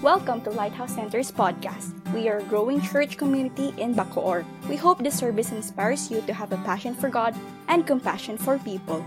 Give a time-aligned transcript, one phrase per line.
[0.00, 1.92] Welcome to Lighthouse Center's podcast.
[2.16, 4.48] We are a growing church community in Bacoor.
[4.64, 7.36] We hope this service inspires you to have a passion for God
[7.68, 9.04] and compassion for people.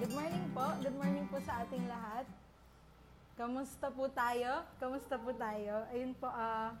[0.00, 0.72] Good morning po.
[0.80, 2.24] Good morning po sa ating lahat.
[3.36, 4.64] Kamusta po tayo?
[4.80, 5.84] Kamusta po tayo?
[5.92, 6.72] Ayun po, ah,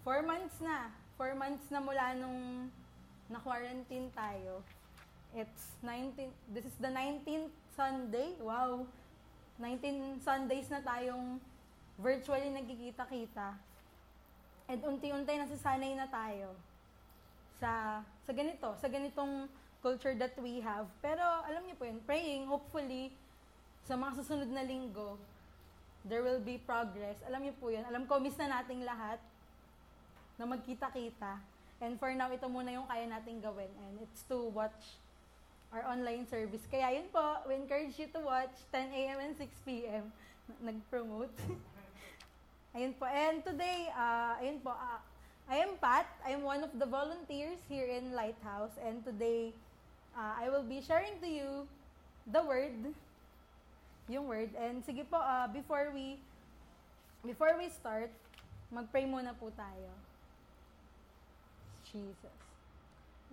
[0.00, 0.88] four months na.
[1.20, 2.72] Four months na mula nung
[3.28, 4.64] na-quarantine tayo.
[5.36, 8.32] It's 19, this is the 19th Sunday.
[8.40, 8.88] Wow!
[9.58, 11.38] 19 Sundays na tayong
[12.00, 13.54] virtually nagkikita-kita.
[14.66, 16.56] And unti-unti nasasanay na tayo
[17.62, 19.46] sa sa ganito, sa ganitong
[19.84, 20.88] culture that we have.
[21.04, 23.12] Pero alam niyo po yun, praying, hopefully,
[23.84, 25.20] sa mga susunod na linggo,
[26.08, 27.20] there will be progress.
[27.28, 29.20] Alam niyo po yun, alam ko, miss na nating lahat
[30.40, 31.36] na magkita-kita.
[31.84, 33.68] And for now, ito muna yung kaya nating gawin.
[33.68, 34.96] And it's to watch
[35.74, 36.62] our online service.
[36.70, 39.18] Kaya yun po, we encourage you to watch 10 a.m.
[39.18, 40.06] and 6 p.m.
[40.62, 41.34] Nag-promote.
[42.78, 43.10] ayun po.
[43.10, 45.02] And today, uh, ayun po, uh,
[45.50, 46.06] I am Pat.
[46.22, 48.78] I am one of the volunteers here in Lighthouse.
[48.78, 49.50] And today,
[50.14, 51.66] uh, I will be sharing to you
[52.30, 52.94] the word.
[54.06, 54.54] Yung word.
[54.54, 56.22] And sige po, uh, before we
[57.26, 58.14] before we start,
[58.70, 59.90] mag-pray muna po tayo.
[61.88, 62.38] Jesus.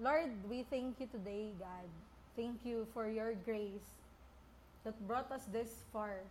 [0.02, 2.11] Lord, we thank you today, God.
[2.36, 4.02] Thank you for your grace
[4.84, 6.24] that brought us this far.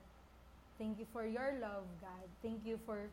[0.78, 2.24] Thank you for your love, God.
[2.42, 3.10] Thank you for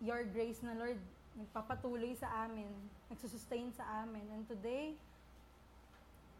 [0.00, 0.98] your grace na, Lord,
[1.34, 2.70] nagpapatuloy sa amin,
[3.10, 4.22] nagsusustain sa amin.
[4.30, 4.94] And today,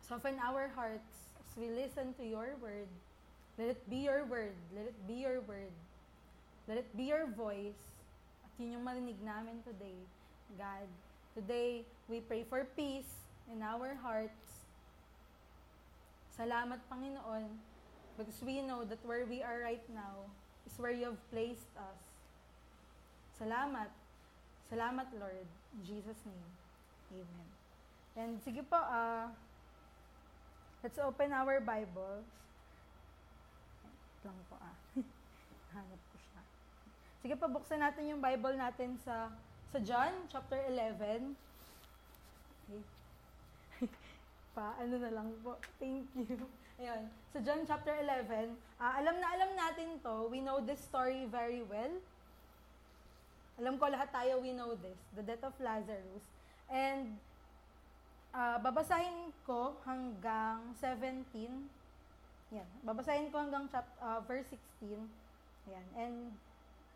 [0.06, 2.86] soften our hearts as we listen to your word.
[3.58, 4.54] Let it be your word.
[4.74, 5.74] Let it be your word.
[6.66, 7.82] Let it be your voice.
[8.46, 9.98] At yun yung marinig namin today,
[10.58, 10.86] God.
[11.34, 13.10] Today, we pray for peace
[13.50, 14.43] in our hearts.
[16.34, 17.46] Salamat, Panginoon,
[18.18, 20.26] because we know that where we are right now
[20.66, 22.02] is where you have placed us.
[23.38, 23.90] Salamat.
[24.66, 25.46] Salamat, Lord.
[25.78, 26.50] In Jesus' name.
[27.14, 27.48] Amen.
[28.18, 29.30] And sige po, uh,
[30.82, 32.26] let's open our Bibles.
[33.86, 34.74] Wait lang po ah.
[35.78, 36.42] Hanap ko siya.
[37.22, 39.30] Sige po, buksan natin yung Bible natin sa
[39.70, 41.34] sa John chapter 11.
[42.66, 42.82] Okay.
[44.54, 45.58] Pa, ano na lang po.
[45.82, 46.38] Thank you.
[46.78, 47.02] Ayun.
[47.34, 50.30] So John chapter 11, uh, alam na alam natin to.
[50.30, 51.92] We know this story very well.
[53.58, 54.98] Alam ko lahat tayo, we know this.
[55.14, 56.24] The death of Lazarus.
[56.66, 57.14] And
[58.34, 61.26] uh, babasahin ko hanggang 17.
[62.50, 62.68] Yan.
[62.82, 64.50] Babasahin ko hanggang chap, uh, verse
[64.82, 64.98] 16.
[65.70, 65.86] Yan.
[65.94, 66.16] And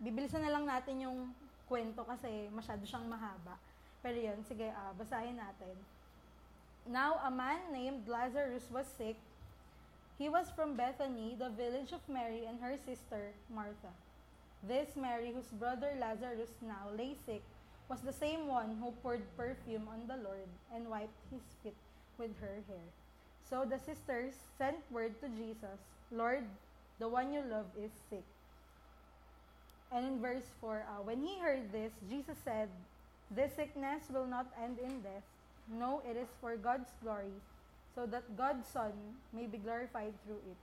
[0.03, 1.31] bibilisan na lang natin yung
[1.71, 3.55] kwento kasi masyado siyang mahaba.
[4.03, 5.75] Pero yun, sige, uh, basahin natin.
[6.91, 9.17] Now, a man named Lazarus was sick.
[10.19, 13.93] He was from Bethany, the village of Mary and her sister, Martha.
[14.67, 17.43] This Mary, whose brother Lazarus now lay sick,
[17.91, 21.77] was the same one who poured perfume on the Lord and wiped his feet
[22.17, 22.89] with her hair.
[23.49, 26.45] So the sisters sent word to Jesus, Lord,
[26.99, 28.25] the one you love is sick.
[29.93, 32.69] And in verse 4, uh, when he heard this, Jesus said,
[33.31, 35.25] This sickness will not end in death.
[35.71, 37.37] No, it is for God's glory,
[37.95, 38.93] so that God's Son
[39.33, 40.57] may be glorified through it.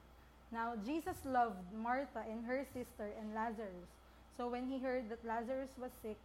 [0.52, 3.90] Now, Jesus loved Martha and her sister and Lazarus.
[4.38, 6.18] So when he heard that Lazarus was sick,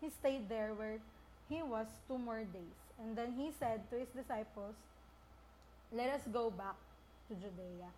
[0.00, 0.98] he stayed there where
[1.48, 2.78] he was two more days.
[3.00, 4.74] And then he said to his disciples,
[5.92, 6.76] Let us go back
[7.28, 7.90] to Judea.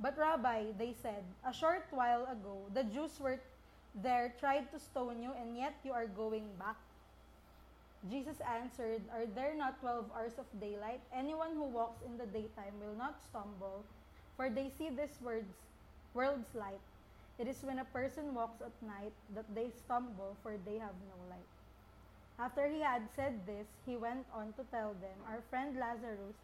[0.00, 3.40] But Rabbi, they said, a short while ago, the Jews were
[3.94, 6.76] there tried to stone you, and yet you are going back.
[8.06, 11.02] Jesus answered, Are there not twelve hours of daylight?
[11.10, 13.82] Anyone who walks in the daytime will not stumble,
[14.36, 15.50] for they see this words,
[16.14, 16.78] world's light.
[17.38, 21.18] It is when a person walks at night that they stumble, for they have no
[21.26, 21.50] light.
[22.38, 26.38] After he had said this, he went on to tell them, Our friend Lazarus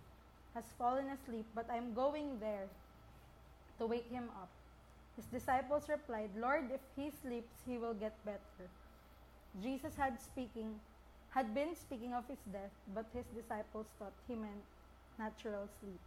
[0.55, 2.67] has fallen asleep, but I am going there
[3.79, 4.51] to wake him up.
[5.15, 8.67] His disciples replied, Lord, if he sleeps, he will get better.
[9.63, 10.75] Jesus had speaking
[11.35, 14.63] had been speaking of his death, but his disciples thought he meant
[15.19, 15.99] natural sleep.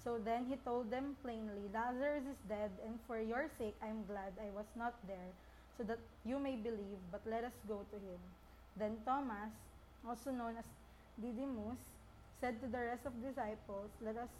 [0.00, 4.08] So then he told them plainly, Lazarus is dead, and for your sake I am
[4.08, 5.30] glad I was not there,
[5.76, 8.20] so that you may believe, but let us go to him.
[8.80, 9.52] Then Thomas,
[10.08, 10.64] also known as
[11.20, 11.76] Didymus,
[12.40, 14.32] said to the rest of disciples, Let us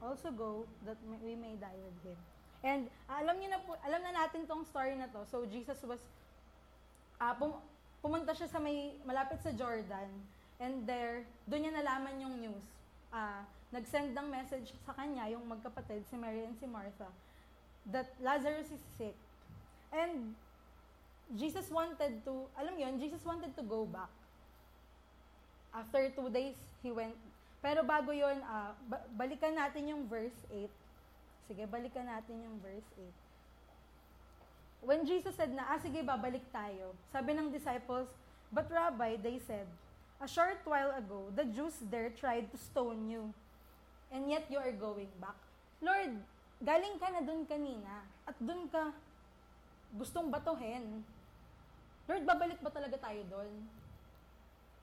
[0.00, 2.16] also go that we may die with him.
[2.64, 5.28] And alam niyo na po, alam na natin tong story na to.
[5.28, 6.00] So Jesus was
[7.20, 7.60] uh, pum-
[8.00, 10.08] pumunta siya sa may malapit sa Jordan.
[10.56, 12.66] And there, doon niya nalaman yung news
[13.16, 17.10] uh, nag-send ng message sa kanya, yung magkapatid, si Mary and si Martha,
[17.90, 19.16] that Lazarus is sick.
[19.90, 20.34] And
[21.34, 24.10] Jesus wanted to, alam yon Jesus wanted to go back.
[25.74, 27.18] After two days, he went.
[27.60, 28.72] Pero bago yon, uh,
[29.18, 30.70] balikan natin yung verse 8.
[31.50, 33.25] Sige, balikan natin yung verse 8.
[34.86, 36.94] When Jesus said na, ah sige, babalik tayo.
[37.10, 38.06] Sabi ng disciples,
[38.54, 39.66] But Rabbi, they said,
[40.22, 43.34] A short while ago, the Jews there tried to stone you.
[44.14, 45.36] And yet you are going back.
[45.82, 46.16] Lord,
[46.62, 48.06] galing ka na dun kanina.
[48.24, 48.94] At dun ka
[49.98, 51.02] gustong batuhin.
[52.06, 53.50] Lord, babalik ba talaga tayo doon?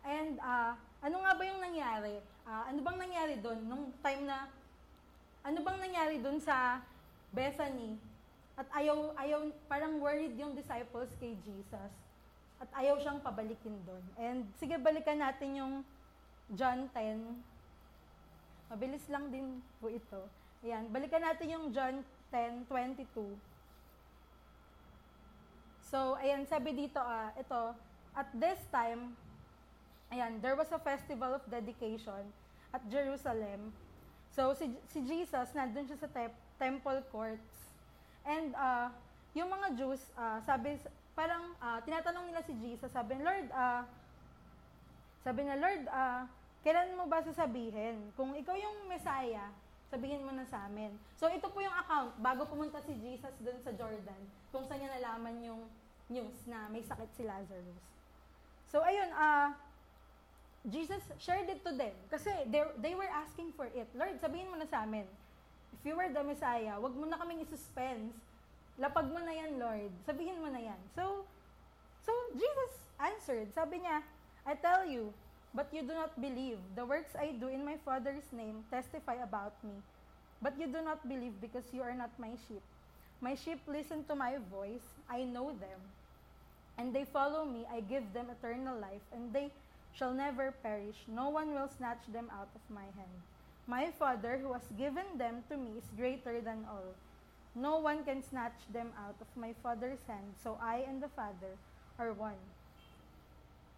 [0.04, 2.20] And uh, ano nga ba yung nangyari?
[2.44, 4.52] Uh, ano bang nangyari doon nung time na
[5.48, 6.84] ano bang nangyari doon sa
[7.32, 7.96] Bethany?
[8.54, 11.94] At ayaw ayaw parang worried yung disciples kay Jesus.
[12.62, 14.04] At ayaw siyang pabalikin doon.
[14.16, 15.74] And sige balikan natin yung
[16.54, 17.40] John 10.
[18.70, 20.30] Mabilis lang din po ito.
[20.64, 22.02] Ayan, balikan natin yung John
[22.32, 23.06] 10:22.
[25.94, 27.78] So, ayan, sabi dito, ah, ito,
[28.18, 29.14] at this time,
[30.10, 32.26] ayan, there was a festival of dedication
[32.74, 33.70] at Jerusalem.
[34.34, 37.63] So, si, si Jesus, nandun siya sa te- temple courts.
[38.24, 38.88] And, uh,
[39.36, 40.80] yung mga Jews, uh, sabi,
[41.14, 43.84] parang, uh, tinatanong nila si Jesus, sabi, Lord, uh,
[45.24, 46.24] sabi na, Lord, uh,
[46.64, 48.12] kailan mo ba sasabihin?
[48.16, 49.52] Kung ikaw yung Messiah,
[49.92, 50.96] sabihin mo na sa amin.
[51.20, 54.96] So, ito po yung account, bago pumunta si Jesus dun sa Jordan, kung saan niya
[54.98, 55.62] nalaman yung
[56.10, 57.84] news na may sakit si Lazarus.
[58.74, 59.54] So, ayun, uh,
[60.66, 61.94] Jesus shared it to them.
[62.08, 63.86] Kasi they, they were asking for it.
[63.94, 65.04] Lord, sabihin mo na sa amin,
[65.74, 68.14] if you were the Messiah, wag mo na kaming isuspense.
[68.78, 69.92] Lapag mo na yan, Lord.
[70.06, 70.82] Sabihin mo na yan.
[70.94, 71.26] So,
[72.06, 73.50] so Jesus answered.
[73.54, 74.02] Sabi niya,
[74.46, 75.14] I tell you,
[75.54, 76.58] but you do not believe.
[76.74, 79.78] The works I do in my Father's name testify about me.
[80.42, 82.62] But you do not believe because you are not my sheep.
[83.22, 84.84] My sheep listen to my voice.
[85.08, 85.80] I know them.
[86.78, 87.64] And they follow me.
[87.72, 89.54] I give them eternal life, and they
[89.94, 90.98] shall never perish.
[91.08, 93.18] No one will snatch them out of my hand.
[93.64, 96.92] My Father, who has given them to me, is greater than all.
[97.56, 100.36] No one can snatch them out of my Father's hand.
[100.44, 101.56] So I and the Father
[101.96, 102.40] are one.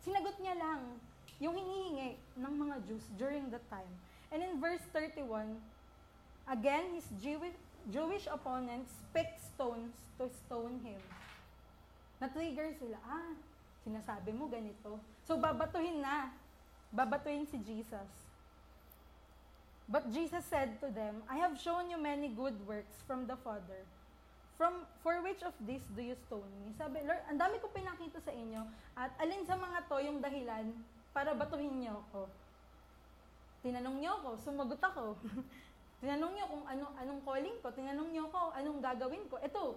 [0.01, 0.97] Sinagot niya lang
[1.37, 3.89] yung hinihingi ng mga Jews during that time.
[4.33, 5.59] And in verse 31,
[6.49, 7.53] again, his Jewish,
[7.93, 11.01] Jewish opponents picked stones to stone him.
[12.17, 13.35] Na-trigger sila, ah,
[13.85, 14.97] sinasabi mo ganito.
[15.27, 16.33] So, babatuhin na.
[16.89, 18.24] Babatuhin si Jesus.
[19.85, 23.85] But Jesus said to them, I have shown you many good works from the Father.
[24.57, 26.73] From, for which of these do you stone me?
[26.73, 28.65] Sabi, Lord, ang dami ko pinakita sa inyo,
[28.95, 30.71] at alin sa mga to yung dahilan
[31.11, 32.25] para batuhin niyo ako?
[33.61, 35.19] Tinanong niyo ako, sumagot ako.
[36.01, 39.35] Tinanong niyo kung ano, anong calling ko, tinanong niyo ako anong gagawin ko.
[39.43, 39.75] Ito,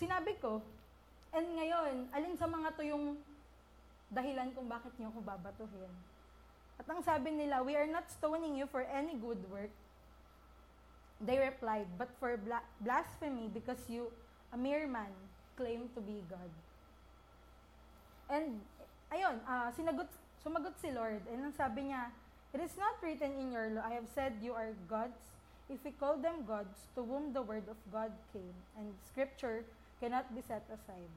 [0.00, 0.64] sinabi ko.
[1.30, 3.20] And ngayon, alin sa mga to yung
[4.08, 5.92] dahilan kung bakit niyo ako babatuhin?
[6.78, 9.74] At ang sabi nila, we are not stoning you for any good work.
[11.18, 14.14] They replied, but for bla- blasphemy because you,
[14.54, 15.10] a mere man,
[15.58, 16.50] claim to be God.
[18.30, 18.62] And,
[19.10, 20.06] ayun, uh, sinagot,
[20.46, 22.14] sumagot si Lord, and ang sabi niya,
[22.54, 25.18] It is not written in your law, I have said you are gods
[25.68, 29.64] if we call them gods to whom the word of God came, and scripture
[30.00, 31.12] cannot be set aside.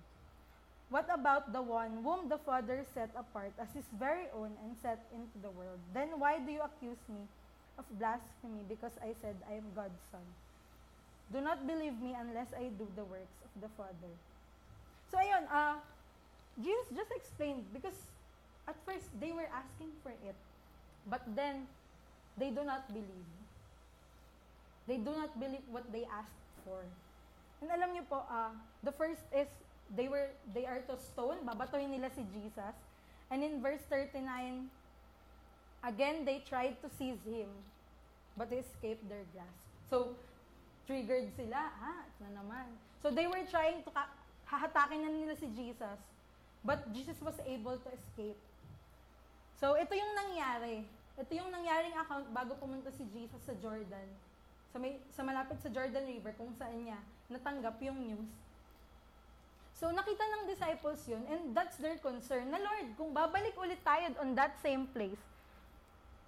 [0.92, 5.00] What about the one whom the Father set apart as his very own and set
[5.16, 5.80] into the world?
[5.96, 7.24] Then why do you accuse me
[7.80, 10.28] of blasphemy because I said I am God's son?
[11.32, 14.12] Do not believe me unless I do the works of the Father.
[15.08, 15.80] So ayun, uh,
[16.60, 17.96] Jesus just explained because
[18.68, 20.36] at first they were asking for it,
[21.08, 21.72] but then
[22.36, 23.32] they do not believe.
[24.92, 26.84] They do not believe what they asked for.
[27.64, 28.52] And alam niyo po, uh,
[28.84, 29.48] the first is
[29.96, 32.76] they were they are to stone, babatuhin nila si Jesus.
[33.32, 34.68] And in verse 39,
[35.84, 37.50] again they tried to seize him,
[38.36, 39.62] but he escaped their grasp.
[39.92, 40.16] So,
[40.88, 42.68] triggered sila, ah, na naman.
[43.04, 43.90] So they were trying to
[44.48, 46.00] hahatakin na nila si Jesus,
[46.64, 48.40] but Jesus was able to escape.
[49.56, 50.84] So ito yung nangyari.
[51.16, 54.10] Ito yung nangyaring account bago pumunta si Jesus sa Jordan
[54.72, 58.32] sa, may, sa malapit sa Jordan River kung saan niya natanggap yung news.
[59.82, 64.14] So nakita ng disciples yun and that's their concern na Lord, kung babalik ulit tayo
[64.22, 65.18] on that same place,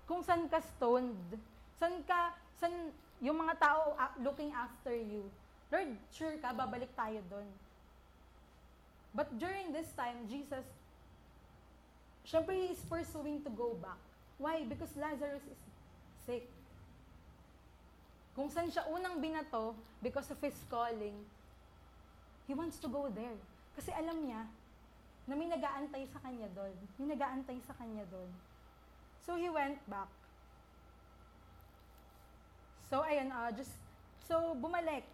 [0.09, 1.37] kung saan ka stoned,
[1.77, 2.89] saan ka, saan
[3.21, 3.93] yung mga tao
[4.25, 5.29] looking after you,
[5.69, 7.45] Lord, sure ka, babalik tayo doon.
[9.13, 10.65] But during this time, Jesus,
[12.25, 14.01] syempre, He is pursuing to go back.
[14.41, 14.65] Why?
[14.65, 15.61] Because Lazarus is
[16.25, 16.49] sick.
[18.33, 21.13] Kung saan siya unang binato, because of his calling,
[22.47, 23.39] he wants to go there.
[23.73, 24.45] Kasi alam niya
[25.23, 26.75] na may nagaantay sa kanya doon.
[26.99, 28.27] May nagaantay sa kanya doon.
[29.23, 30.11] So he went back.
[32.91, 33.71] So ayun, uh, just,
[34.27, 35.07] so bumalik.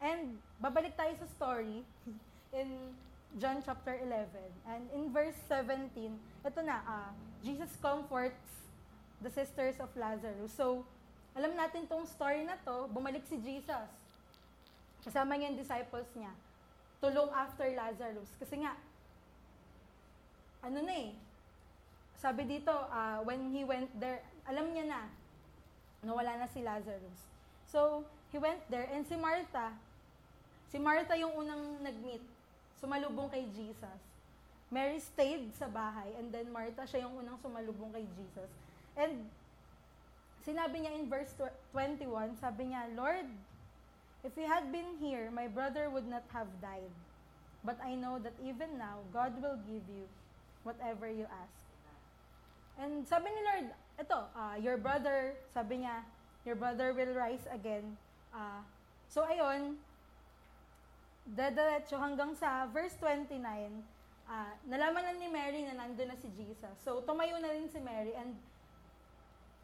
[0.00, 1.84] And babalik tayo sa story
[2.60, 2.96] in
[3.36, 4.32] John chapter 11.
[4.66, 5.92] And in verse 17,
[6.42, 7.12] ito na, uh,
[7.44, 8.40] Jesus comforts
[9.20, 10.50] the sisters of Lazarus.
[10.56, 10.82] So,
[11.36, 13.88] alam natin tong story na to, bumalik si Jesus.
[15.04, 16.32] Kasama niya yung disciples niya.
[17.00, 18.28] Tulong after Lazarus.
[18.36, 18.76] Kasi nga,
[20.60, 21.16] ano na eh,
[22.20, 25.08] sabi dito, uh, when he went there, alam niya na,
[26.04, 27.20] nawala na si Lazarus.
[27.72, 29.72] So, he went there, and si Martha,
[30.68, 32.20] si Martha yung unang nag-meet,
[32.76, 34.00] sumalubong kay Jesus.
[34.68, 38.50] Mary stayed sa bahay, and then Martha, siya yung unang sumalubong kay Jesus.
[38.94, 39.24] And,
[40.44, 41.32] sinabi niya in verse
[41.72, 43.28] 21, sabi niya, Lord,
[44.24, 46.92] if you had been here, my brother would not have died.
[47.64, 50.08] But I know that even now, God will give you
[50.64, 51.60] whatever you ask.
[52.80, 53.66] And sabi ni Lord,
[54.00, 56.00] ito, uh, your brother, sabi niya,
[56.48, 57.96] your brother will rise again.
[58.32, 58.64] Uh,
[59.12, 59.76] so ayun,
[61.28, 63.36] dadiretso hanggang sa verse 29,
[64.24, 66.72] uh, nalaman na ni Mary na nandun na si Jesus.
[66.80, 68.32] So tumayo na rin si Mary and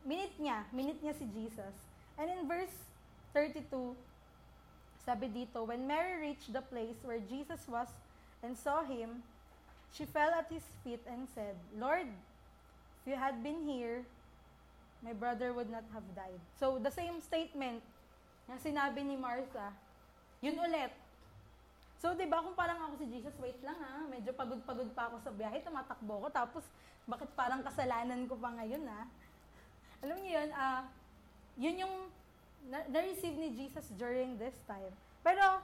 [0.04, 1.76] minute niya, minute niya si Jesus.
[2.20, 2.72] And in verse
[3.32, 3.96] 32,
[5.06, 7.88] sabi dito, when Mary reached the place where Jesus was
[8.42, 9.22] and saw him,
[9.94, 12.10] she fell at his feet and said, Lord,
[13.06, 14.02] If you had been here,
[14.98, 16.42] my brother would not have died.
[16.58, 17.78] So, the same statement
[18.50, 19.70] na sinabi ni Martha,
[20.42, 20.90] yun ulit.
[22.02, 25.22] So, di ba kung parang ako si Jesus, wait lang ha, medyo pagod-pagod pa ako
[25.22, 26.66] sa biyahe, tumatakbo ko, tapos
[27.06, 29.06] bakit parang kasalanan ko pa ngayon ha?
[30.02, 30.82] Alam niyo yun, uh,
[31.54, 31.94] yun yung
[32.66, 34.92] na-receive ni Jesus during this time.
[35.22, 35.62] Pero,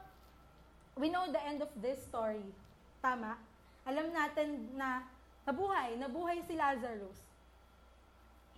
[0.97, 2.45] we know the end of this story.
[3.03, 3.39] Tama?
[3.83, 5.03] Alam natin na
[5.43, 7.19] nabuhay, nabuhay si Lazarus.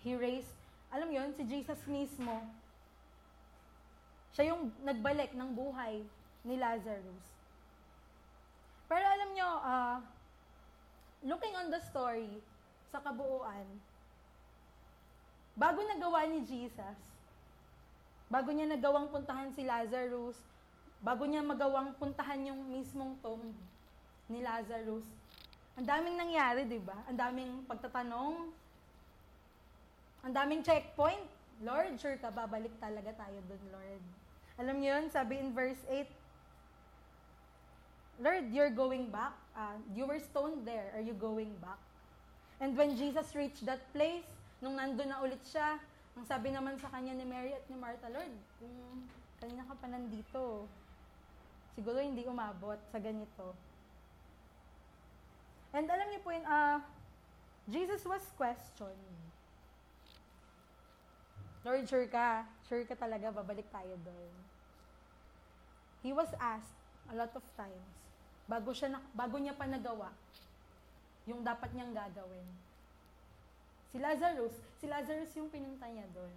[0.04, 0.52] He raised,
[0.92, 2.44] alam yon si Jesus mismo,
[4.36, 6.04] siya yung nagbalik ng buhay
[6.44, 7.24] ni Lazarus.
[8.84, 9.96] Pero alam nyo, uh,
[11.24, 12.28] looking on the story,
[12.92, 13.64] sa kabuuan,
[15.56, 17.13] bago nagawa ni Jesus,
[18.34, 20.34] bago niya nagawang puntahan si Lazarus,
[20.98, 23.54] bago niya magawang puntahan yung mismong tomb
[24.26, 25.06] ni Lazarus,
[25.78, 26.98] ang daming nangyari, di ba?
[27.06, 28.50] Ang daming pagtatanong,
[30.26, 31.22] ang daming checkpoint.
[31.62, 34.02] Lord, sure ka, babalik talaga tayo dun, Lord.
[34.58, 36.02] Alam niyo yun, sabi in verse 8,
[38.18, 39.34] Lord, you're going back.
[39.54, 40.90] Uh, you were stoned there.
[40.98, 41.78] Are you going back?
[42.58, 44.26] And when Jesus reached that place,
[44.58, 45.78] nung nandun na ulit siya,
[46.14, 48.30] ang sabi naman sa kanya ni Mary at ni Martha, Lord,
[48.62, 48.76] kung
[49.42, 50.70] kanina ka pa nandito,
[51.74, 53.54] siguro hindi umabot sa ganito.
[55.74, 56.78] And alam niyo po yun, uh,
[57.66, 59.10] Jesus was questioned.
[61.66, 62.46] Lord, sure ka.
[62.70, 64.32] Sure ka talaga, babalik tayo doon.
[66.06, 66.76] He was asked
[67.10, 67.90] a lot of times,
[68.44, 70.12] bago, siya na, bago niya pa nagawa,
[71.24, 72.44] yung dapat niyang gagawin.
[73.94, 74.50] Si Lazarus,
[74.82, 76.34] si Lazarus yung pinunta niya doon.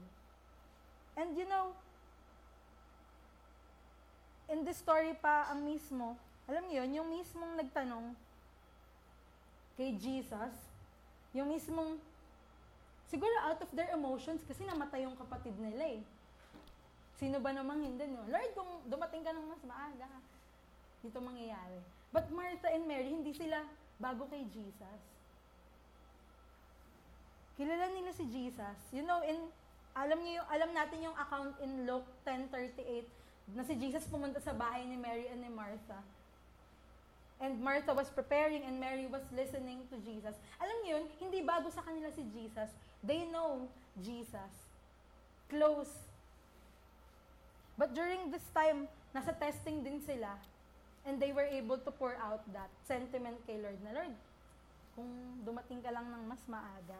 [1.17, 1.73] And you know,
[4.45, 6.13] in this story pa, ang mismo,
[6.45, 8.13] alam niyo yun, yung mismong nagtanong
[9.73, 10.53] kay Jesus,
[11.33, 11.97] yung mismong
[13.07, 16.03] Siguro out of their emotions kasi namatay yung kapatid nila eh.
[17.15, 18.27] Sino ba namang hindi, no?
[18.27, 20.11] Lord, kung dumating ka ng mas maaga,
[20.99, 21.79] dito mangyayari.
[22.11, 23.63] But Martha and Mary, hindi sila
[23.95, 25.01] bago kay Jesus.
[27.57, 28.77] Kilala nila si Jesus.
[28.93, 29.41] You know, in,
[29.97, 34.53] alam niyo yung, alam natin yung account in Luke 10.38 na si Jesus pumunta sa
[34.53, 35.97] bahay ni Mary and ni Martha.
[37.41, 40.37] And Martha was preparing and Mary was listening to Jesus.
[40.61, 42.69] Alam niyo yun, hindi bago sa kanila si Jesus.
[43.01, 43.65] They know
[44.01, 44.53] Jesus.
[45.49, 45.93] Close.
[47.77, 50.33] But during this time, nasa testing din sila.
[51.05, 54.13] And they were able to pour out that sentiment kay Lord na, Lord,
[54.97, 55.09] kung
[55.45, 56.99] dumating ka lang ng mas maaga,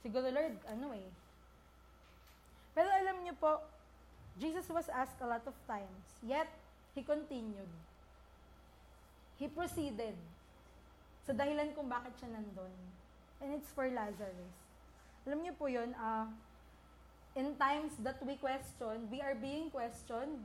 [0.00, 1.10] siguro Lord, ano eh.
[2.72, 3.62] Pero alam niyo po,
[4.38, 6.46] Jesus was asked a lot of times, yet
[6.94, 7.70] He continued
[9.38, 10.18] he proceeded
[11.22, 12.74] sa dahilan kung bakit siya nandun.
[13.38, 14.54] And it's for Lazarus.
[15.22, 16.26] Alam niyo po yun, uh,
[17.38, 20.42] in times that we question, we are being questioned.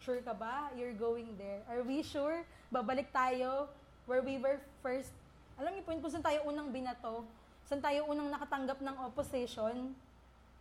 [0.00, 0.72] Sure ka ba?
[0.72, 1.60] You're going there.
[1.68, 2.48] Are we sure?
[2.72, 3.68] Babalik tayo
[4.08, 5.12] where we were first.
[5.60, 7.28] Alam niyo po yun, kung saan tayo unang binato,
[7.66, 9.92] saan tayo unang nakatanggap ng opposition,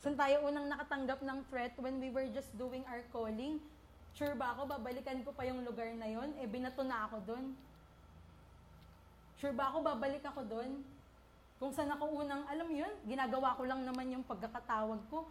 [0.05, 3.57] Saan tayo unang nakatanggap ng threat when we were just doing our calling?
[4.13, 6.29] Sure ba ako, babalikan ko pa yung lugar na yon?
[6.37, 7.57] Eh, binato na ako doon.
[9.41, 10.85] Sure ba ako, babalik ako doon?
[11.57, 15.25] Kung saan ako unang, alam yun, ginagawa ko lang naman yung pagkakatawag ko.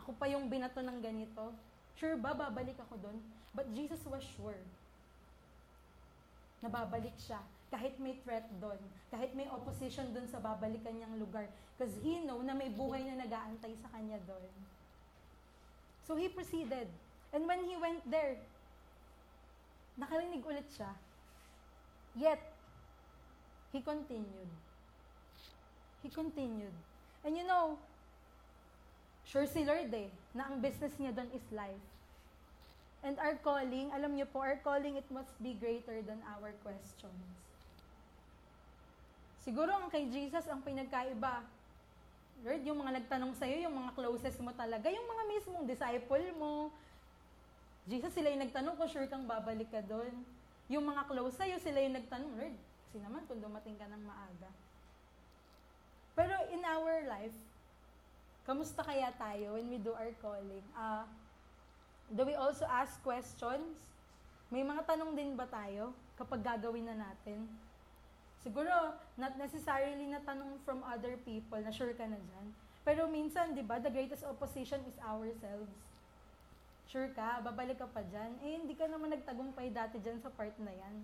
[0.00, 1.52] Ako pa yung binato ng ganito.
[2.00, 3.20] Sure ba, babalik ako doon?
[3.52, 4.56] But Jesus was sure
[6.64, 7.44] na babalik siya.
[7.66, 8.78] Kahit may threat doon,
[9.10, 11.50] kahit may opposition doon sa babalikan niyang lugar.
[11.74, 14.52] Because he know na may buhay na nag-aantay sa kanya doon.
[16.06, 16.86] So he proceeded.
[17.34, 18.38] And when he went there,
[19.98, 20.94] nakarinig ulit siya.
[22.16, 22.40] Yet,
[23.74, 24.50] he continued.
[26.00, 26.72] He continued.
[27.26, 27.76] And you know,
[29.26, 31.84] sure si Lord eh, na ang business niya doon is life.
[33.02, 37.45] And our calling, alam niyo po, our calling, it must be greater than our questions.
[39.46, 41.46] Siguro ang kay Jesus ang pinagkaiba.
[42.42, 46.74] Lord, yung mga nagtanong sa'yo, yung mga closest mo talaga, yung mga mismong disciple mo.
[47.86, 50.10] Jesus, sila yung nagtanong kung sure kang babalik ka doon.
[50.66, 52.58] Yung mga close sa'yo, sila yung nagtanong, Lord,
[52.90, 54.50] kasi naman kung dumating ka ng maaga.
[56.18, 57.38] Pero in our life,
[58.42, 60.66] kamusta kaya tayo when we do our calling?
[60.74, 61.06] Uh,
[62.10, 63.78] do we also ask questions?
[64.50, 67.46] May mga tanong din ba tayo kapag gagawin na natin?
[68.46, 72.46] Siguro, not necessarily na tanong from other people na sure ka na dyan.
[72.86, 75.74] Pero minsan, di ba, the greatest opposition is ourselves.
[76.86, 78.38] Sure ka, babalik ka pa dyan.
[78.46, 81.02] Eh, hindi ka naman nagtagumpay dati dyan sa part na yan.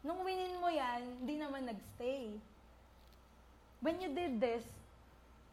[0.00, 2.40] Nung winin mo yan, hindi naman nagstay.
[3.84, 4.64] When you did this,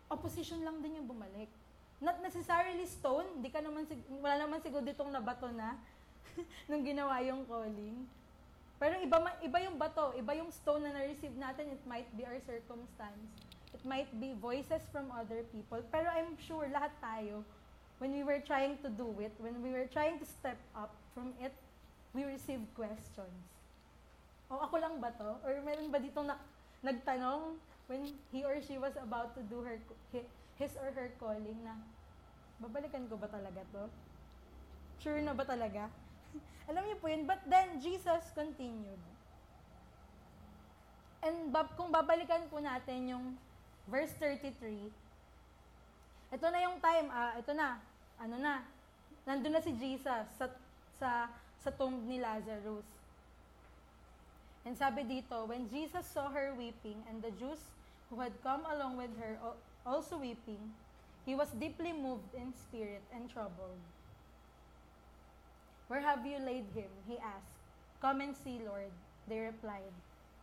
[0.08, 1.52] opposition lang din yung bumalik.
[2.00, 3.84] Not necessarily stone, di ka naman,
[4.24, 5.76] wala naman siguro ditong nabato na
[6.72, 8.08] nung ginawa yung calling.
[8.80, 12.40] Pero iba, iba yung bato, iba yung stone na na-receive natin, it might be our
[12.48, 13.28] circumstance.
[13.76, 15.84] It might be voices from other people.
[15.92, 17.44] Pero I'm sure lahat tayo,
[18.00, 21.36] when we were trying to do it, when we were trying to step up from
[21.44, 21.52] it,
[22.16, 23.44] we received questions.
[24.50, 25.38] O ako lang ba to?
[25.44, 26.40] Or meron ba dito na,
[26.82, 27.60] nagtanong
[27.92, 29.78] when he or she was about to do her
[30.58, 31.76] his or her calling na,
[32.64, 33.84] babalikan ko ba talaga to?
[35.04, 35.92] Sure na ba talaga?
[36.70, 37.26] Alam niyo po yun.
[37.26, 39.02] But then, Jesus continued.
[41.20, 43.26] And bab, kung babalikan po natin yung
[43.90, 44.88] verse 33,
[46.30, 47.82] ito na yung time, ah, ito na,
[48.22, 48.62] ano na,
[49.26, 50.46] nandun na si Jesus sa,
[51.02, 51.10] sa,
[51.60, 52.86] sa tomb ni Lazarus.
[54.64, 57.60] And sabi dito, when Jesus saw her weeping and the Jews
[58.14, 59.42] who had come along with her
[59.82, 60.62] also weeping,
[61.26, 63.82] he was deeply moved in spirit and troubled.
[65.90, 66.94] Where have you laid him?
[67.10, 67.58] He asked.
[68.00, 68.94] Come and see, Lord.
[69.28, 69.94] They replied.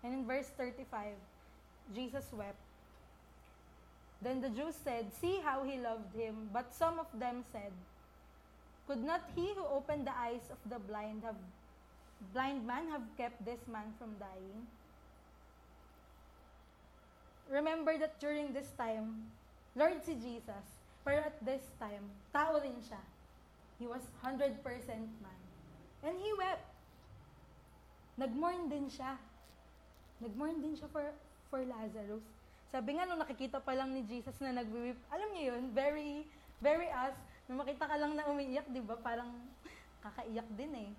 [0.03, 1.15] And in verse 35,
[1.95, 2.59] Jesus wept.
[4.21, 6.51] Then the Jews said, See how he loved him.
[6.53, 7.71] But some of them said,
[8.89, 11.39] Could not he who opened the eyes of the blind have
[12.33, 14.67] blind man have kept this man from dying?
[17.51, 19.31] Remember that during this time,
[19.77, 20.67] Lord si Jesus,
[21.05, 22.99] pero at this time, tao rin siya.
[23.77, 24.57] He was 100%
[25.21, 25.41] man.
[26.01, 26.65] And he wept.
[28.17, 29.21] Nagmourn din siya.
[30.25, 31.05] Nagmourn din siya for,
[31.53, 32.25] for Lazarus.
[32.73, 36.25] Sabi nga, nung nakikita pa lang ni Jesus na nagwiwip, alam niyo yun, very,
[36.59, 37.15] very us,
[37.47, 39.29] nung makita ka lang na umiiyak, di ba, parang
[40.01, 40.91] kakaiyak din eh.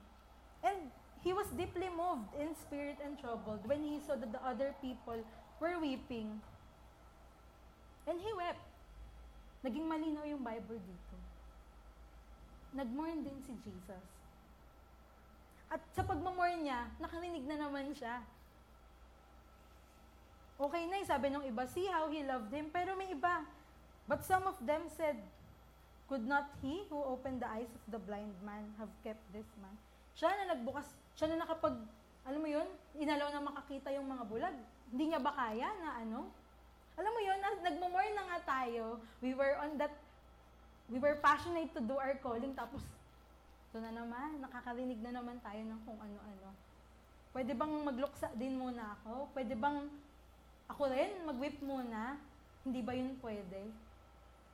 [0.61, 0.93] And
[1.25, 5.17] he was deeply moved in spirit and troubled when he saw that the other people
[5.57, 6.37] were weeping.
[8.05, 8.61] And he wept.
[9.65, 11.26] Naging malinaw yung Bible dito
[12.75, 14.05] nagmourn din si Jesus.
[15.67, 18.23] At sa pagmamourn niya, nakarinig na naman siya.
[20.57, 23.45] Okay na, sabi nung iba, see how he loved him, pero may iba.
[24.07, 25.19] But some of them said,
[26.07, 29.75] Could not he who opened the eyes of the blind man have kept this man?
[30.15, 30.87] Siya na nagbukas,
[31.19, 31.75] siya na nakapag,
[32.23, 32.63] alam mo yun,
[32.95, 34.55] inalaw na makakita yung mga bulag.
[34.87, 36.31] Hindi niya ba kaya na ano?
[36.95, 39.03] Alam mo yun, nagmamore na nga tayo.
[39.19, 39.91] We were on that
[40.87, 42.83] we were passionate to do our calling, tapos
[43.67, 46.49] ito na naman, nakakarinig na naman tayo ng kung ano-ano.
[47.35, 49.27] Pwede bang magluksa din muna ako?
[49.35, 49.85] Pwede bang
[50.71, 52.15] ako rin mag-whip muna?
[52.63, 53.67] Hindi ba yun pwede?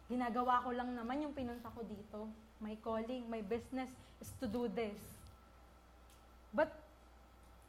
[0.09, 2.27] Ginagawa ko lang naman yung pinunta ko dito.
[2.57, 4.97] My calling, my business is to do this.
[6.53, 6.73] But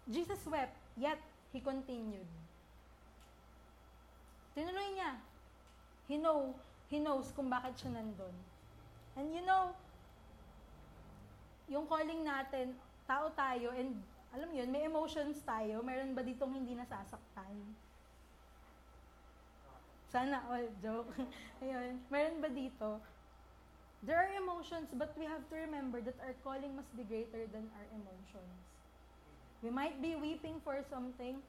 [0.09, 1.21] Jesus wept, yet
[1.55, 2.27] He continued.
[4.59, 5.13] Tinuloy niya.
[6.11, 6.53] He know,
[6.91, 8.35] He knows kung bakit siya nandun.
[9.15, 9.71] And you know,
[11.71, 12.75] yung calling natin,
[13.07, 13.95] tao tayo, and
[14.35, 17.55] alam yun, may emotions tayo, meron ba ditong hindi nasasaktan?
[20.11, 21.11] Sana all joke.
[21.63, 21.99] Ayun.
[22.11, 23.03] Meron ba dito?
[24.05, 27.67] There are emotions, but we have to remember that our calling must be greater than
[27.73, 28.55] our emotions.
[29.65, 31.41] We might be weeping for something,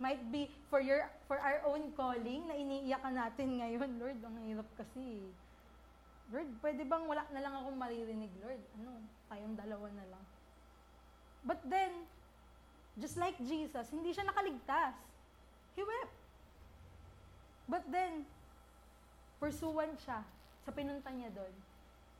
[0.00, 4.68] might be for your for our own calling na iniiyakan natin ngayon, Lord, ang hirap
[4.80, 5.28] kasi.
[6.32, 8.62] Lord, pwede bang wala na lang akong maririnig, Lord?
[8.80, 10.24] Ano, tayong dalawa na lang.
[11.44, 12.08] But then,
[12.96, 14.96] just like Jesus, hindi siya nakaligtas.
[15.76, 16.16] He wept.
[17.68, 18.24] But then,
[19.40, 20.24] pursuan siya
[20.64, 21.54] sa pinunta niya doon.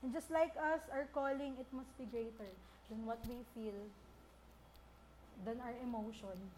[0.05, 2.53] And just like us, our calling, it must be greater
[2.93, 3.81] than what we feel,
[5.49, 6.53] than our emotions.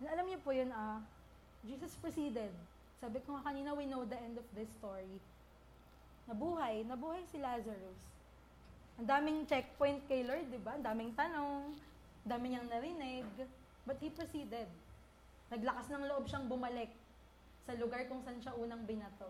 [0.00, 1.00] And alam niyo po yun, ah,
[1.64, 2.52] Jesus proceeded.
[3.00, 5.16] Sabi ko nga kanina, we know the end of this story.
[6.24, 8.00] Nabuhay, nabuhay si Lazarus.
[8.96, 10.78] Ang daming checkpoint kay Lord, di ba?
[10.78, 11.76] Ang daming tanong,
[12.24, 13.28] dami niyang narinig.
[13.84, 14.70] But he proceeded.
[15.52, 16.88] Naglakas ng loob siyang bumalik
[17.68, 19.28] sa lugar kung saan siya unang binato.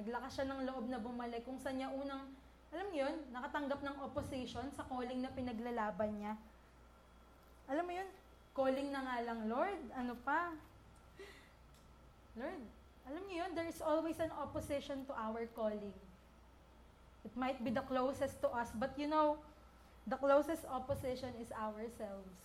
[0.00, 2.32] Naglakas siya ng loob na bumalik kung saan niya unang,
[2.70, 6.32] alam niyo yun, nakatanggap ng opposition sa calling na pinaglalaban niya.
[7.68, 8.08] Alam mo yun,
[8.56, 10.54] calling na nga lang, Lord, ano pa?
[12.40, 12.64] Lord,
[13.08, 15.94] alam niyo yun, there is always an opposition to our calling.
[17.24, 19.40] It might be the closest to us, but you know,
[20.08, 22.36] the closest opposition is ourselves.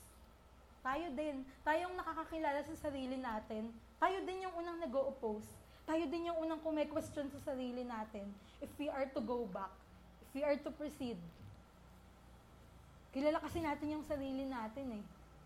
[0.86, 6.42] Tayo din, tayong nakakakilala sa sarili natin, tayo din yung unang nag-oppose tayo din yung
[6.42, 8.26] unang kung may question sa sarili natin
[8.58, 9.70] if we are to go back,
[10.26, 11.18] if we are to proceed.
[13.14, 15.04] Kilala kasi natin yung sarili natin eh.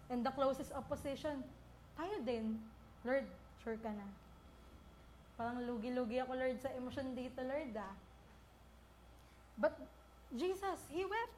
[0.10, 1.44] And the closest opposition,
[1.94, 2.58] tayo din.
[3.04, 3.28] Lord,
[3.62, 4.08] sure ka na.
[5.40, 7.96] Parang lugi-lugi ako, Lord, sa emosyon dito, Lord, ah.
[9.56, 9.80] But
[10.36, 11.36] Jesus, He wept.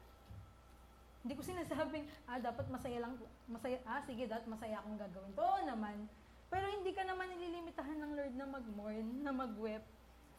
[1.22, 3.14] Hindi ko sinasabing, ah, dapat masaya lang,
[3.46, 5.34] masaya, ah, sige, dapat masaya akong gagawin.
[5.38, 6.10] Oo naman.
[6.50, 9.86] Pero hindi ka naman nililimitahan ng Lord na mag-mourn, na mag-weep.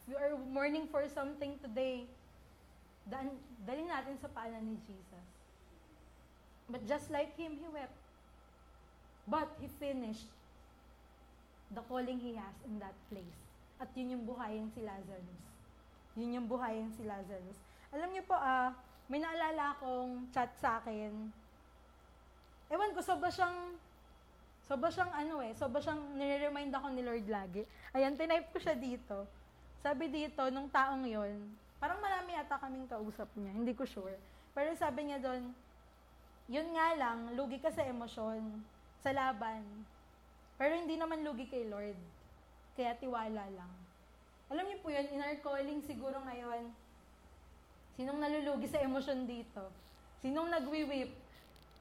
[0.04, 2.04] If you are mourning for something today,
[3.08, 3.32] dan,
[3.64, 5.26] dalhin natin sa paanan ni Jesus.
[6.68, 7.96] But just like Him, He wept.
[9.24, 10.28] But He finished
[11.72, 13.43] the calling He has in that place.
[13.84, 15.40] At yun yung buhayin si Lazarus.
[16.16, 17.58] Yun yung buhayin si Lazarus.
[17.92, 18.72] Alam niyo po, ah,
[19.12, 21.12] may naalala akong chat sa akin.
[22.72, 23.76] Ewan ko, sobra siyang
[24.64, 27.68] Sobra siyang ano eh, sobra siyang nire-remind ako ni Lord lagi.
[27.92, 29.28] Ayan, tinype ko siya dito.
[29.84, 31.36] Sabi dito, nung taong yon
[31.76, 34.16] parang marami ata kaming kausap niya, hindi ko sure.
[34.56, 35.52] Pero sabi niya doon,
[36.48, 38.40] yun nga lang, lugi ka sa emosyon,
[39.04, 39.60] sa laban.
[40.56, 42.00] Pero hindi naman lugi kay Lord.
[42.74, 43.72] Kaya tiwala lang.
[44.50, 46.70] Alam niyo po yun, in our calling siguro ngayon,
[47.94, 49.70] sinong nalulugi sa emosyon dito?
[50.20, 51.14] Sinong nagwi-whip?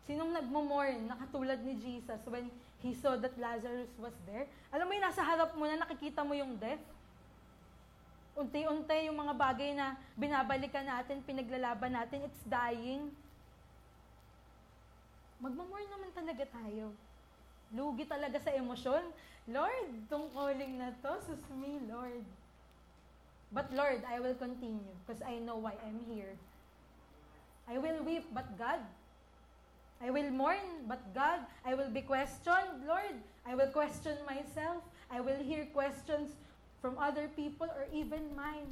[0.05, 2.51] Sinong nagmo-mourn na katulad ni Jesus when
[2.85, 4.45] he saw that Lazarus was there.
[4.69, 6.81] Alam mo yung nasa harap mo na nakikita mo yung death?
[8.33, 13.13] Unti-unti yung mga bagay na binabalikan natin, pinaglalaban natin, it's dying.
[15.37, 16.91] Magmamore naman talaga tayo.
[17.73, 19.01] Lugi talaga sa emosyon.
[19.49, 22.23] Lord, tong calling na to, sus me, Lord.
[23.53, 26.33] But Lord, I will continue because I know why I'm here.
[27.69, 28.81] I will weep, but God,
[30.01, 33.15] I will mourn, but God, I will be questioned, Lord.
[33.45, 34.83] I will question myself.
[35.11, 36.33] I will hear questions
[36.81, 38.67] from other people or even mine.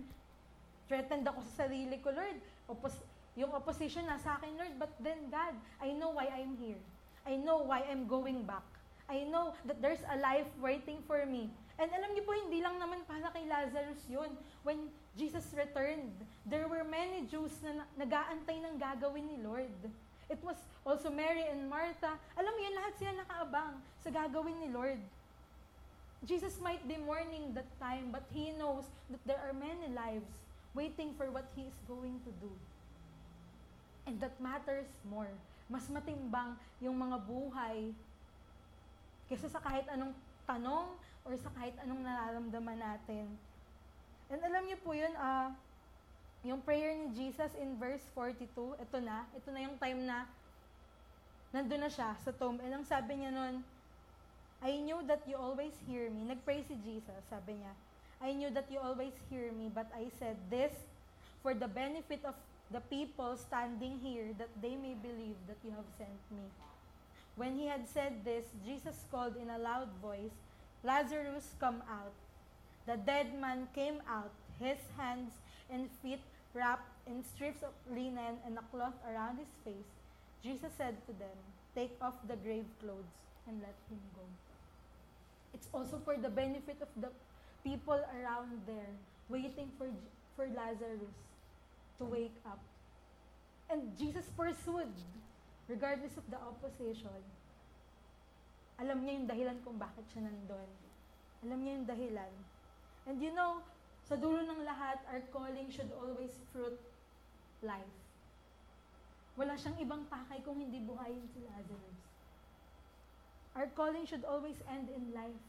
[0.89, 2.37] Threatened ako sa sarili ko, Lord.
[2.67, 3.05] Oppos-
[3.39, 4.75] yung opposition nasa akin, Lord.
[4.75, 6.81] But then, God, I know why I'm here.
[7.23, 8.65] I know why I'm going back.
[9.09, 11.49] I know that there's a life waiting for me.
[11.81, 14.29] And alam niyo po, hindi lang naman para kay Lazarus yun.
[14.61, 16.13] When Jesus returned,
[16.45, 19.73] there were many Jews na nag-aantay ng gagawin ni Lord.
[20.29, 22.15] It was also Mary and Martha.
[22.39, 25.01] Alam mo yun, lahat sila nakaabang sa gagawin ni Lord.
[26.21, 30.29] Jesus might be mourning that time, but He knows that there are many lives
[30.77, 32.51] waiting for what He is going to do.
[34.05, 35.33] And that matters more.
[35.65, 37.91] Mas matimbang yung mga buhay
[39.31, 40.11] kaysa sa kahit anong
[40.43, 40.91] tanong
[41.23, 43.31] or sa kahit anong nararamdaman natin.
[44.27, 45.55] And alam niyo po yun, uh,
[46.43, 48.43] yung prayer ni Jesus in verse 42,
[48.75, 50.27] ito na, ito na yung time na
[51.55, 52.59] nandun na siya sa tomb.
[52.59, 53.63] And ang sabi niya nun,
[54.59, 56.27] I knew that you always hear me.
[56.27, 57.71] Nag-pray si Jesus, sabi niya,
[58.19, 60.75] I knew that you always hear me, but I said this
[61.41, 62.37] for the benefit of
[62.69, 66.45] the people standing here, that they may believe that you have sent me.
[67.35, 70.35] When he had said this, Jesus called in a loud voice,
[70.83, 72.13] Lazarus, come out.
[72.85, 75.33] The dead man came out, his hands
[75.71, 76.19] and feet
[76.53, 79.91] wrapped in strips of linen and a cloth around his face,
[80.43, 81.37] Jesus said to them,
[81.75, 83.15] Take off the grave clothes
[83.47, 84.25] and let him go.
[85.53, 87.09] It's also for the benefit of the
[87.63, 88.91] people around there
[89.29, 89.87] waiting for
[90.35, 91.15] for Lazarus
[91.99, 92.59] to wake up.
[93.69, 94.91] And Jesus pursued
[95.71, 97.23] regardless of the opposition.
[98.75, 100.67] Alam niya yung dahilan kung bakit siya nandun.
[101.47, 102.33] Alam niya yung dahilan.
[103.07, 103.63] And you know,
[104.03, 106.75] sa dulo ng lahat, our calling should always fruit
[107.63, 107.95] life.
[109.39, 111.99] Wala siyang ibang pakay kung hindi buhayin si Lazarus.
[113.55, 115.43] Our calling should always end in life.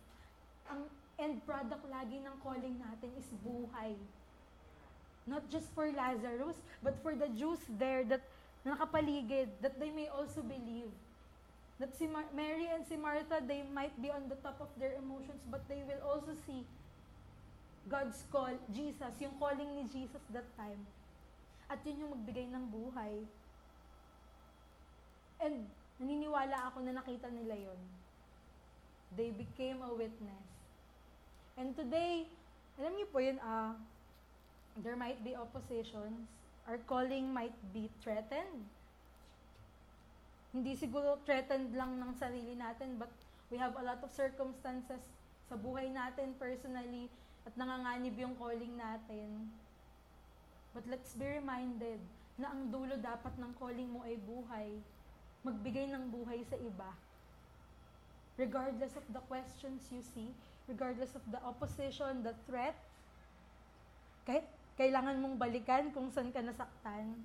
[0.70, 0.86] Ang
[1.18, 3.98] end product lagi ng calling natin is buhay.
[5.26, 8.22] Not just for Lazarus, but for the Jews there that
[8.62, 10.90] nakapaligid, that they may also believe.
[11.82, 14.94] That si Mar- Mary and si Martha, they might be on the top of their
[14.94, 16.62] emotions, but they will also see
[17.90, 20.78] God's call, Jesus, yung calling ni Jesus that time.
[21.66, 23.26] At yun yung magbigay ng buhay.
[25.42, 25.66] And
[25.98, 27.80] naniniwala ako na nakita nila yon.
[29.18, 30.46] They became a witness.
[31.58, 32.30] And today,
[32.78, 33.74] alam niyo po yun, uh,
[34.78, 36.30] there might be oppositions.
[36.70, 38.62] Our calling might be threatened.
[40.52, 43.10] Hindi siguro threatened lang ng sarili natin, but
[43.48, 45.00] we have a lot of circumstances
[45.48, 47.08] sa buhay natin personally
[47.42, 49.50] at nanganganib yung calling natin.
[50.72, 52.00] But let's be reminded
[52.40, 54.70] na ang dulo dapat ng calling mo ay buhay.
[55.42, 56.90] Magbigay ng buhay sa iba.
[58.40, 60.32] Regardless of the questions you see,
[60.70, 62.78] regardless of the opposition, the threat,
[64.24, 64.46] kahit
[64.76, 67.20] kailangan mong balikan kung saan ka nasaktan,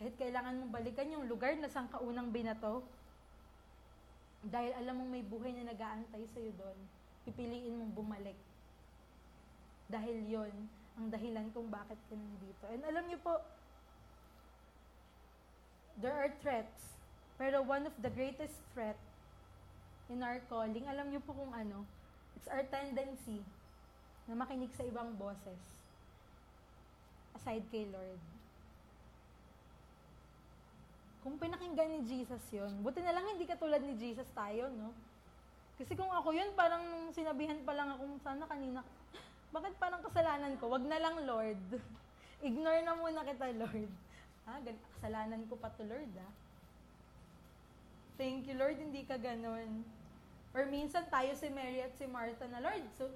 [0.00, 2.80] kahit kailangan mong balikan yung lugar na saan ka unang binato,
[4.40, 6.78] dahil alam mong may buhay na nag-aantay sa'yo doon,
[7.28, 8.38] pipiliin mong bumalik.
[9.92, 10.52] Dahil yon
[10.96, 12.64] ang dahilan kung bakit ka nandito.
[12.72, 13.36] And alam niyo po,
[16.00, 16.96] there are threats,
[17.36, 18.96] pero one of the greatest threat
[20.08, 21.84] in our calling, alam niyo po kung ano,
[22.40, 23.44] it's our tendency
[24.24, 25.79] na makinig sa ibang boses
[27.34, 28.20] aside kay Lord.
[31.20, 34.96] Kung pinakinggan ni Jesus yon, buti na lang hindi katulad ni Jesus tayo, no?
[35.76, 38.80] Kasi kung ako yun, parang sinabihan pa lang ako, sana kanina,
[39.54, 40.72] bakit parang kasalanan ko?
[40.72, 41.60] Wag na lang, Lord.
[42.48, 43.92] Ignore na muna kita, Lord.
[44.48, 44.60] Ha?
[44.96, 46.28] Kasalanan ko pa to, Lord, ha?
[48.20, 49.84] Thank you, Lord, hindi ka ganon.
[50.52, 53.08] Or minsan tayo si Mary at si Martha na, Lord, so,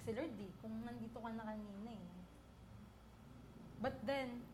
[0.00, 2.09] kasi Lord, di, kung nandito ka na kanina eh.
[3.80, 4.44] But then,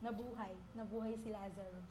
[0.00, 0.56] nabuhay.
[0.72, 1.88] Nabuhay si Lazarus.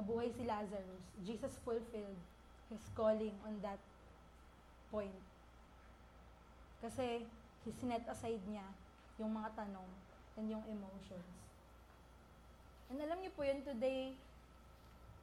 [0.00, 1.04] Nabuhay si Lazarus.
[1.28, 2.20] Jesus fulfilled
[2.72, 3.78] his calling on that
[4.88, 5.12] point.
[6.80, 7.28] Kasi,
[7.68, 8.64] he sinet aside niya
[9.20, 9.90] yung mga tanong
[10.40, 11.32] and yung emotions.
[12.88, 14.16] And alam niyo po yun, today,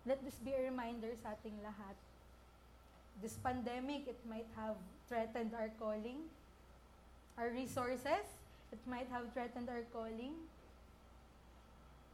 [0.03, 1.95] let this be a reminder sa ating lahat.
[3.23, 4.75] This pandemic, it might have
[5.07, 6.27] threatened our calling,
[7.39, 8.42] our resources,
[8.73, 10.33] it might have threatened our calling,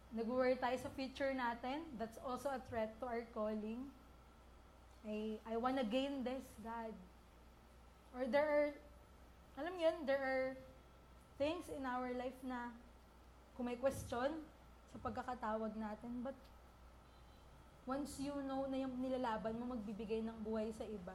[0.09, 1.85] Nag-worry tayo sa future natin.
[2.01, 3.85] That's also a threat to our calling.
[5.05, 6.93] I, I wanna gain this, God.
[8.17, 8.69] Or there are,
[9.61, 10.57] alam yun, there are
[11.37, 12.73] things in our life na
[13.53, 14.33] kung may question
[14.89, 16.33] sa pagkakatawag natin, but
[17.85, 21.13] once you know na yung nilalaban mo, magbibigay ng buhay sa iba,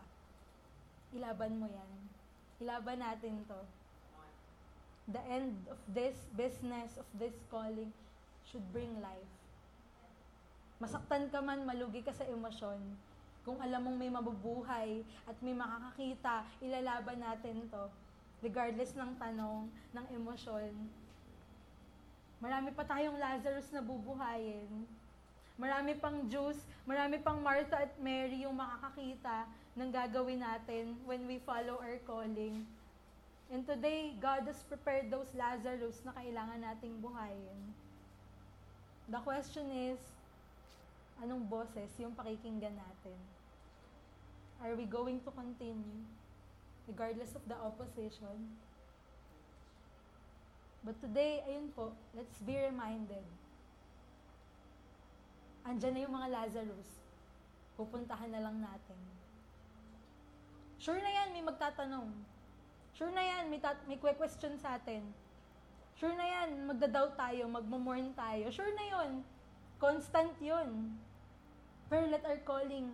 [1.11, 1.91] ilaban mo yan.
[2.63, 3.59] Ilaban natin to.
[5.05, 7.93] The end of this business, of this calling,
[8.49, 9.33] should bring life.
[10.81, 12.81] Masaktan ka man, malugi ka sa emosyon.
[13.45, 17.85] Kung alam mong may mabubuhay at may makakakita, ilalaban natin to.
[18.41, 20.73] Regardless ng tanong, ng emosyon.
[22.41, 24.89] Marami pa tayong Lazarus na bubuhayin.
[25.61, 31.39] Marami pang Jews, marami pang Martha at Mary yung makakakita ng gagawin natin when we
[31.45, 32.65] follow our calling.
[33.55, 37.71] And today, God has prepared those Lazarus na kailangan nating buhayin.
[39.07, 40.03] The question is,
[41.23, 43.15] anong boses yung pakikinggan natin?
[44.59, 46.03] Are we going to continue
[46.91, 48.59] regardless of the opposition?
[50.83, 53.23] But today, ayun po, let's be reminded.
[55.63, 56.91] Andyan na yung mga Lazarus.
[57.79, 58.99] Pupuntahan na lang natin.
[60.83, 62.34] Sure na yan, may magtatanong.
[62.95, 65.03] Sure na yan, may, tat- may question sa atin
[65.95, 68.51] Sure na yan, magda-doubt tayo, magmumorn tayo.
[68.51, 69.23] Sure na yon
[69.79, 70.91] Constant yon
[71.87, 72.91] Pero let our calling,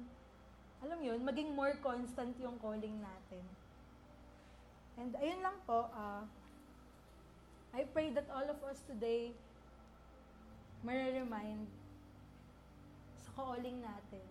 [0.85, 3.45] alam yun, maging more constant yung calling natin.
[5.01, 6.29] And ayun lang po, uh,
[7.73, 9.33] I pray that all of us today
[10.85, 11.65] may-remind
[13.25, 14.25] sa calling natin.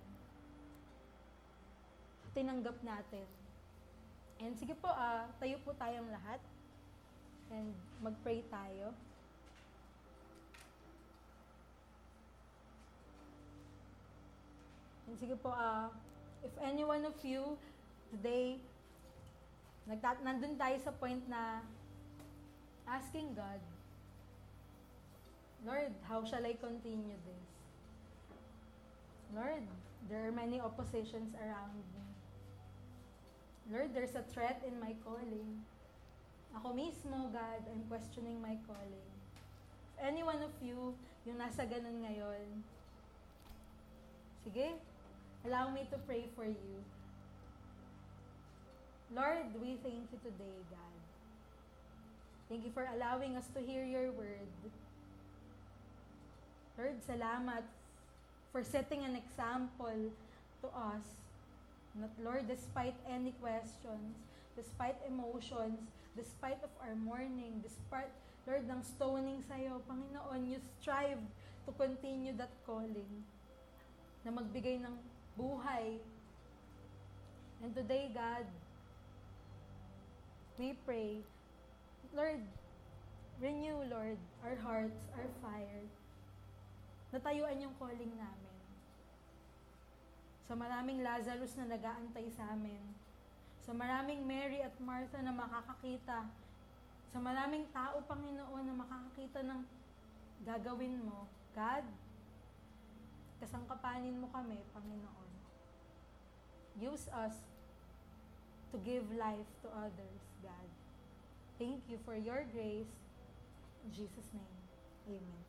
[2.38, 3.39] Tinanggap natin.
[4.40, 6.40] And sige po, uh, tayo po tayong lahat.
[7.52, 8.96] And mag-pray tayo.
[15.10, 15.92] And sige po, uh,
[16.46, 17.60] if any one of you
[18.16, 18.64] today,
[19.90, 21.60] nagtat nandun tayo sa point na
[22.88, 23.60] asking God,
[25.68, 27.48] Lord, how shall I continue this?
[29.36, 29.68] Lord,
[30.08, 32.00] there are many oppositions around me.
[33.70, 35.62] Lord, there's a threat in my calling.
[36.58, 39.10] Ako mismo, God, I'm questioning my calling.
[39.94, 40.98] If any one of you,
[41.30, 42.66] yung nasa ganun ngayon,
[44.42, 44.74] sige,
[45.46, 46.74] allow me to pray for you.
[49.14, 51.00] Lord, we thank you today, God.
[52.50, 54.50] Thank you for allowing us to hear your word.
[56.74, 57.62] Lord, salamat
[58.50, 60.10] for setting an example
[60.66, 61.06] to us.
[61.98, 64.14] That Lord, despite any questions,
[64.54, 65.82] despite emotions,
[66.16, 68.14] despite of our mourning, despite,
[68.46, 71.22] Lord, ng stoning sa'yo, Panginoon, you strive
[71.66, 73.24] to continue that calling
[74.22, 74.96] na magbigay ng
[75.40, 75.98] buhay.
[77.64, 78.46] And today, God,
[80.60, 81.24] we pray,
[82.12, 82.44] Lord,
[83.40, 85.84] renew, Lord, our hearts, our fire,
[87.16, 88.59] natayuan yung calling namin.
[90.50, 92.82] Sa maraming Lazarus na nagaantay sa amin.
[93.62, 96.26] Sa maraming Mary at Martha na makakakita.
[97.14, 99.62] Sa maraming tao, Panginoon, na makakakita ng
[100.50, 101.30] gagawin mo.
[101.54, 101.86] God,
[103.38, 105.30] kasangkapanin mo kami, Panginoon.
[106.82, 107.46] Use us
[108.74, 110.70] to give life to others, God.
[111.62, 112.90] Thank you for your grace.
[113.86, 114.58] In Jesus' name,
[115.14, 115.44] Amen.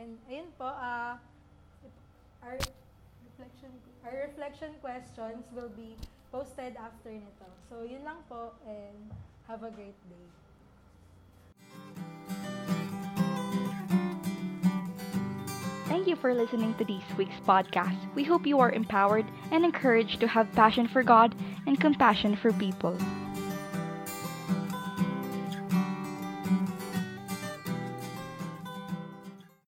[0.00, 1.20] And ayun po, uh,
[2.44, 2.56] our
[3.38, 3.68] reflection
[4.04, 5.96] our reflection questions will be
[6.32, 7.48] posted after nito.
[7.68, 9.12] So yun lang po and
[9.48, 10.26] have a great day.
[15.86, 17.98] Thank you for listening to this week's podcast.
[18.14, 21.34] We hope you are empowered and encouraged to have passion for God
[21.66, 22.96] and compassion for people.